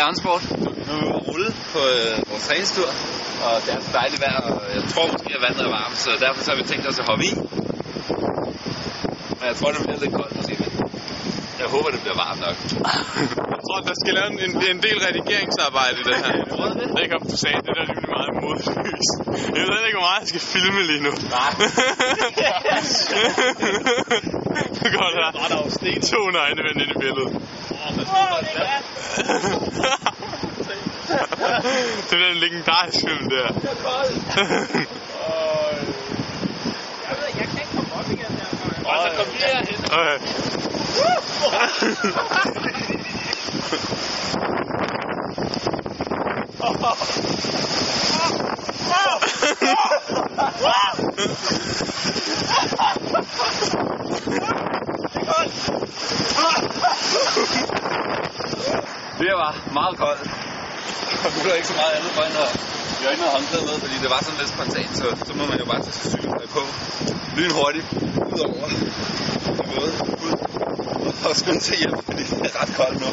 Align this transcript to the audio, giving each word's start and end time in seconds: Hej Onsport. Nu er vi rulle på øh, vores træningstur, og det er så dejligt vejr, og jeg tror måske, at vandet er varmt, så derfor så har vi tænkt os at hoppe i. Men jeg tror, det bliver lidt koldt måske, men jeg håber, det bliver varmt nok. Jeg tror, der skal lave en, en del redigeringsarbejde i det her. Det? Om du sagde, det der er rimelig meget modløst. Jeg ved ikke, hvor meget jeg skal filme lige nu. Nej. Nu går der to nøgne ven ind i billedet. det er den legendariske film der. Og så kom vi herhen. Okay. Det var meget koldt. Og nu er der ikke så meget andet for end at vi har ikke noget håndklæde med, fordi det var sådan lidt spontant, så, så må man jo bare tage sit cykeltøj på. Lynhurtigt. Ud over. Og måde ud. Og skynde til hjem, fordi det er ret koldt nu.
Hej 0.00 0.08
Onsport. 0.08 0.44
Nu 0.88 0.92
er 0.96 1.02
vi 1.04 1.10
rulle 1.28 1.50
på 1.72 1.80
øh, 1.94 2.30
vores 2.30 2.44
træningstur, 2.48 2.88
og 3.46 3.54
det 3.64 3.70
er 3.74 3.80
så 3.86 3.92
dejligt 4.00 4.20
vejr, 4.26 4.40
og 4.50 4.56
jeg 4.76 4.82
tror 4.92 5.04
måske, 5.14 5.30
at 5.38 5.42
vandet 5.46 5.62
er 5.68 5.72
varmt, 5.80 5.96
så 6.04 6.10
derfor 6.24 6.40
så 6.44 6.48
har 6.52 6.58
vi 6.62 6.66
tænkt 6.72 6.84
os 6.90 6.98
at 7.02 7.06
hoppe 7.10 7.24
i. 7.30 7.32
Men 9.38 9.44
jeg 9.50 9.56
tror, 9.58 9.68
det 9.74 9.80
bliver 9.86 10.00
lidt 10.04 10.14
koldt 10.20 10.34
måske, 10.38 10.54
men 10.62 10.70
jeg 11.60 11.68
håber, 11.74 11.88
det 11.94 12.00
bliver 12.04 12.18
varmt 12.24 12.40
nok. 12.46 12.56
Jeg 13.54 13.60
tror, 13.66 13.78
der 13.90 13.96
skal 14.02 14.12
lave 14.18 14.28
en, 14.46 14.52
en 14.72 14.80
del 14.86 14.96
redigeringsarbejde 15.06 15.96
i 16.02 16.04
det 16.08 16.16
her. 16.22 16.30
Det? 16.96 17.12
Om 17.18 17.24
du 17.32 17.36
sagde, 17.44 17.58
det 17.66 17.72
der 17.76 17.82
er 17.84 17.88
rimelig 17.92 18.10
meget 18.16 18.32
modløst. 18.42 19.14
Jeg 19.58 19.64
ved 19.72 19.80
ikke, 19.88 19.98
hvor 20.00 20.08
meget 20.10 20.20
jeg 20.24 20.30
skal 20.32 20.42
filme 20.54 20.80
lige 20.90 21.02
nu. 21.06 21.12
Nej. 21.36 21.50
Nu 24.82 24.90
går 24.98 25.10
der 25.16 25.28
to 26.00 26.30
nøgne 26.30 26.62
ven 26.62 26.80
ind 26.80 26.90
i 26.90 26.98
billedet. 26.98 27.32
det 32.10 32.12
er 32.12 32.28
den 32.28 32.36
legendariske 32.36 33.08
film 33.08 33.30
der. 33.30 33.46
Og 38.84 38.96
så 39.02 39.08
kom 39.16 39.26
vi 39.32 39.38
herhen. 39.38 39.78
Okay. 39.92 40.18
Det 59.20 59.32
var 59.42 59.52
meget 59.78 59.94
koldt. 60.02 60.22
Og 61.24 61.28
nu 61.34 61.38
er 61.40 61.48
der 61.48 61.54
ikke 61.60 61.68
så 61.72 61.74
meget 61.82 61.94
andet 61.98 62.10
for 62.16 62.22
end 62.28 62.36
at 62.44 62.52
vi 62.98 63.04
har 63.04 63.10
ikke 63.12 63.22
noget 63.24 63.36
håndklæde 63.38 63.64
med, 63.70 63.76
fordi 63.84 63.96
det 64.04 64.10
var 64.14 64.20
sådan 64.26 64.38
lidt 64.42 64.50
spontant, 64.56 64.90
så, 65.00 65.06
så 65.28 65.32
må 65.38 65.44
man 65.50 65.58
jo 65.62 65.66
bare 65.72 65.80
tage 65.84 65.96
sit 65.98 66.10
cykeltøj 66.12 66.46
på. 66.56 66.62
Lynhurtigt. 67.36 67.86
Ud 68.34 68.40
over. 68.48 68.66
Og 69.60 69.64
måde 69.72 69.92
ud. 70.26 70.34
Og 71.28 71.36
skynde 71.40 71.60
til 71.68 71.76
hjem, 71.82 71.96
fordi 72.08 72.22
det 72.42 72.46
er 72.50 72.62
ret 72.62 72.72
koldt 72.78 73.00
nu. 73.04 73.10